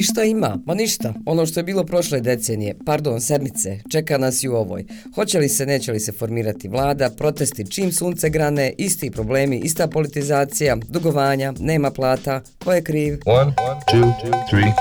[0.00, 0.58] I šta ima?
[0.66, 1.14] Ma ništa.
[1.26, 4.84] Ono što je bilo prošle decenije, pardon, sedmice, čeka nas i u ovoj.
[5.14, 9.88] Hoće li se, neće li se formirati vlada, protesti čim sunce grane, isti problemi, ista
[9.88, 13.18] politizacija, dugovanja, nema plata, ko je kriv?
[13.26, 13.52] One,
[13.92, 14.12] two,
[14.50, 14.72] three,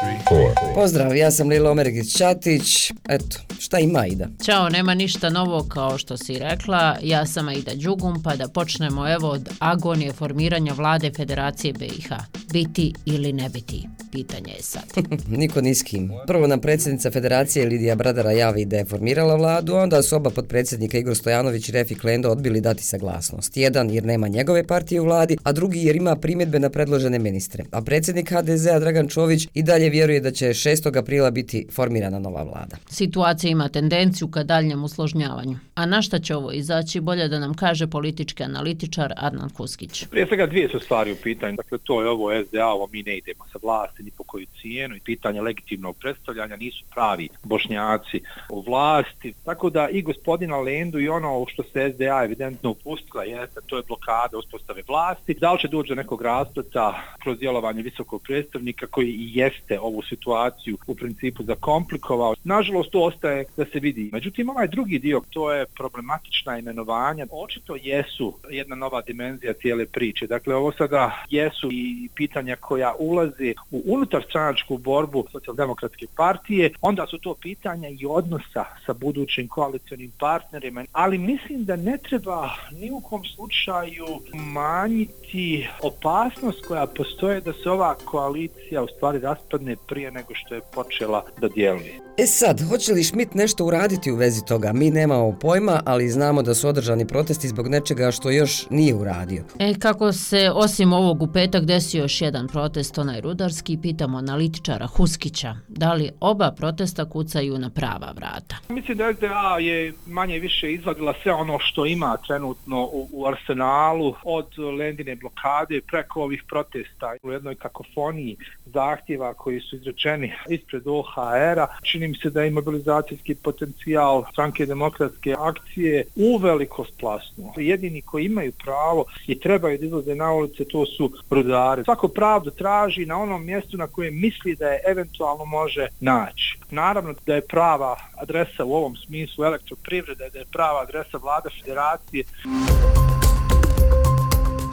[0.75, 2.91] Pozdrav, ja sam Lilo Omergić Čatić.
[3.09, 4.27] Eto, šta ima Aida?
[4.43, 6.97] Ćao, nema ništa novo kao što si rekla.
[7.04, 12.09] Ja sam Aida Đugum, pa da počnemo evo od agonije formiranja vlade Federacije BiH.
[12.54, 13.88] Biti ili ne biti?
[14.12, 14.84] Pitanje je sad.
[15.38, 16.12] Niko niskim.
[16.28, 20.98] Prvo nam predsjednica Federacije Lidija Bradara javi da je formirala vladu, onda su oba podpredsjednika
[20.98, 23.58] Igor Stojanović i Refik Lendo odbili dati saglasnost.
[23.58, 27.64] Jedan jer nema njegove partije u vladi, a drugi jer ima primjedbe na predložene ministre.
[27.72, 30.98] A predsjednik HDZ-a Dragan Čović i dalje vjeruje da će 6.
[30.98, 32.78] aprila biti formirana nova vlada.
[32.89, 35.58] Situacija ima tendenciju ka daljnjem usložnjavanju.
[35.76, 40.05] A na šta će ovo izaći, bolje da nam kaže politički analitičar Adnan Kuskić.
[40.05, 41.55] Prije svega dvije su stvari u pitanju.
[41.55, 44.95] Dakle, to je ovo SDA, ovo mi ne idemo sa vlasti ni po koju cijenu
[44.95, 49.33] i pitanje legitimnog predstavljanja nisu pravi bošnjaci u vlasti.
[49.45, 53.83] Tako da i gospodina Lendu i ono što se SDA evidentno upustila jeste, to je
[53.88, 55.33] blokada uspostave vlasti.
[55.33, 60.02] Da li će doći do nekog raspleta kroz djelovanje visokog predstavnika koji i jeste ovu
[60.02, 62.36] situaciju u principu zakomplikovao.
[62.44, 64.09] Nažalost, to ostaje da se vidi.
[64.14, 67.25] Međutim, ovaj drugi dio, to je problematična imenovanja.
[67.31, 70.27] Očito jesu jedna nova dimenzija cijele priče.
[70.27, 76.72] Dakle, ovo sada jesu i pitanja koja ulaze u unutar stranačku borbu socijaldemokratske partije.
[76.82, 80.86] Onda su to pitanja i odnosa sa budućim koalicijonim partnerima.
[80.92, 87.70] Ali mislim da ne treba ni u kom slučaju manjiti opasnost koja postoje da se
[87.70, 92.00] ova koalicija u stvari raspadne prije nego što je počela da djeluje.
[92.17, 94.73] E sad, hoće li Schmidt nešto uraditi u vezi toga?
[94.73, 99.44] Mi nemamo pojma, ali znamo da su održani protesti zbog nečega što još nije uradio.
[99.60, 104.88] E, kako se osim ovog u petak desio još jedan protest, onaj rudarski, pitamo analitičara
[104.88, 108.55] Huskića, da li oba protesta kucaju na prava vrata?
[108.69, 114.14] Mislim da SDA je manje više izvadila sve ono što ima trenutno u, u arsenalu,
[114.23, 121.67] od lendine blokade preko ovih protesta u jednoj kakofoniji zahtjeva koji su izrečeni ispred OHR-a.
[121.83, 127.54] Čini mi se da je mobilizacijski potencijal stranke demokratske akcije uveliko splasno.
[127.58, 131.83] Jedini koji imaju pravo i trebaju da izlaze na ulice, to su rudari.
[131.83, 136.57] Svako pravdu traži na onom mjestu na kojem misli da je eventualno može naći.
[136.71, 142.24] Naravno da je prava adresa u ovom smislu elektroprivrede, da je prava adresa vlada federacije.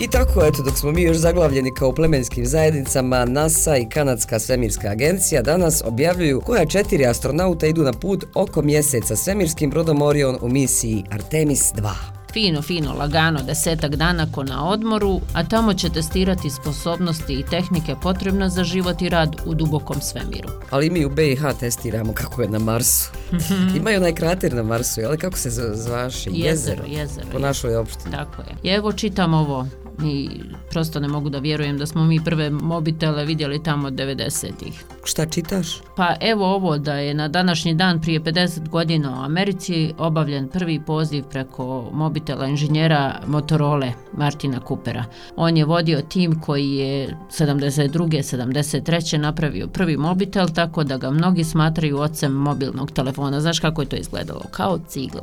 [0.01, 4.89] I tako, eto, dok smo mi još zaglavljeni kao plemenskim zajednicama, NASA i Kanadska svemirska
[4.89, 10.49] agencija danas objavljuju koja četiri astronauta idu na put oko mjeseca svemirskim brodom Orion u
[10.49, 16.51] misiji Artemis 2 fino, fino, lagano, desetak dana ko na odmoru, a tamo će testirati
[16.51, 20.49] sposobnosti i tehnike potrebne za život i rad u dubokom svemiru.
[20.71, 23.11] Ali mi u BiH testiramo kako je na Marsu.
[23.79, 26.31] Imaju onaj krater na Marsu, ali kako se zvaše?
[26.33, 27.27] Jezero, jezero.
[27.33, 28.11] Po našoj opštini.
[28.11, 28.57] Tako je.
[28.63, 29.67] I evo čitam ovo
[30.05, 30.29] i
[30.71, 34.85] prosto ne mogu da vjerujem da smo mi prve mobitele vidjeli tamo od 90-ih.
[35.05, 35.81] Šta čitaš?
[35.97, 40.81] Pa evo ovo da je na današnji dan prije 50 godina u Americi obavljen prvi
[40.87, 45.05] poziv preko mobitela inženjera Motorola Martina Coopera.
[45.37, 48.37] On je vodio tim koji je 72.
[48.37, 49.19] 73.
[49.19, 53.41] napravio prvi mobitel tako da ga mnogi smatraju ocem mobilnog telefona.
[53.41, 54.43] Znaš kako je to izgledalo?
[54.51, 55.23] Kao cigla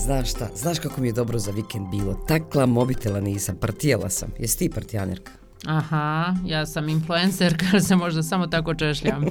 [0.00, 2.14] znaš šta, znaš kako mi je dobro za vikend bilo.
[2.28, 4.28] Takla mobitela nisam, partijala sam.
[4.38, 5.39] Jesi ti partijanerka?
[5.66, 9.24] Aha, ja sam influencer, kada se možda samo tako češljam.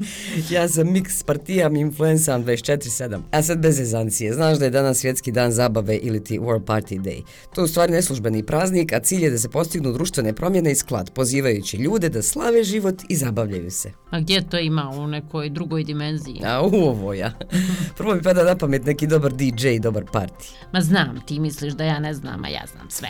[0.50, 3.20] ja sam mix partijam influenceram 24-7.
[3.30, 7.00] A sad bez ezancije, znaš da je danas svjetski dan zabave ili ti World Party
[7.00, 7.22] Day.
[7.54, 10.74] To je u stvari neslužbeni praznik, a cilj je da se postignu društvene promjene i
[10.74, 13.92] sklad, pozivajući ljude da slave život i zabavljaju se.
[14.10, 16.40] A gdje to ima u nekoj drugoj dimenziji?
[16.44, 17.32] A u ovo ja.
[17.96, 20.52] Prvo mi pada na pamet neki dobar DJ i dobar party.
[20.72, 23.08] Ma znam, ti misliš da ja ne znam, a ja znam sve.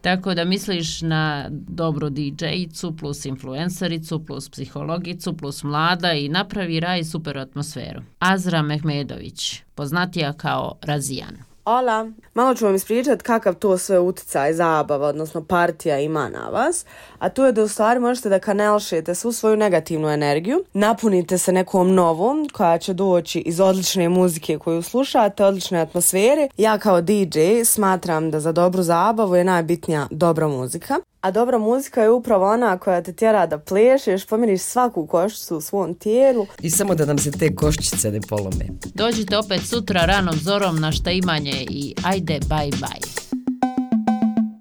[0.00, 7.04] tako da misliš na dobro DJ-icu plus influencericu plus psihologicu plus mlada i napravi raj
[7.04, 8.00] super atmosferu.
[8.18, 11.54] Azra Mehmedović, poznatija kao Razijan.
[11.64, 16.84] Ola, malo ću vam ispričat kakav to sve utjecaj, zabava, odnosno partija ima na vas,
[17.18, 21.52] a to je da u stvari možete da kanelšete svu svoju negativnu energiju, napunite se
[21.52, 26.48] nekom novom koja će doći iz odlične muzike koju slušate, odlične atmosfere.
[26.56, 30.94] Ja kao DJ smatram da za dobru zabavu je najbitnija dobra muzika.
[31.24, 35.60] A dobra muzika je upravo ona koja te tjera da plešeš, pomiriš svaku koščicu u
[35.60, 36.46] svom tijelu.
[36.62, 38.66] I samo da nam se te koščice ne polome.
[38.94, 43.23] Dođite opet sutra ranom zorom na šta imanje i ajde bye bye.